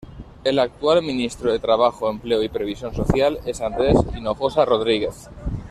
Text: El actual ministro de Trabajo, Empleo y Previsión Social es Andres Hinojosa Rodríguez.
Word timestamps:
El 0.43 0.57
actual 0.57 1.03
ministro 1.03 1.51
de 1.51 1.59
Trabajo, 1.59 2.09
Empleo 2.09 2.41
y 2.41 2.49
Previsión 2.49 2.91
Social 2.95 3.37
es 3.45 3.61
Andres 3.61 3.95
Hinojosa 4.17 4.65
Rodríguez. 4.65 5.29